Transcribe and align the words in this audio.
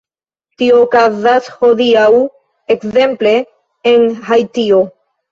Tio 0.59 0.77
okazas 0.83 1.49
hodiaŭ, 1.57 2.21
ekzemple, 2.75 3.33
en 3.91 4.07
Haitio. 4.31 4.81